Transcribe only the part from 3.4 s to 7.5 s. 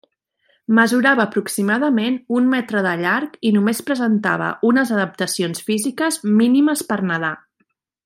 i només presentava unes adaptacions físiques mínimes per nedar.